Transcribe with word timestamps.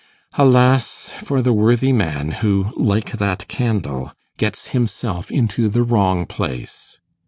Alas 0.33 1.11
for 1.23 1.43
the 1.43 1.53
worthy 1.53 1.93
man 1.93 2.31
who, 2.31 2.73
like 2.75 3.11
that 3.19 3.47
candle, 3.47 4.11
gets 4.37 4.69
himself 4.69 5.29
into 5.29 5.69
the 5.69 5.83
wrong 5.83 6.25
place! 6.25 6.99